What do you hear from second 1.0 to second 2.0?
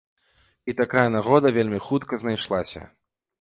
нагода вельмі